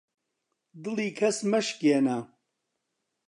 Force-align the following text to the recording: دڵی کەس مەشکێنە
دڵی 0.83 1.09
کەس 1.19 1.37
مەشکێنە 1.51 2.17